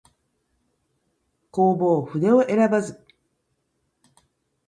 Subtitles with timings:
[1.51, 3.05] 弘法筆を選ばず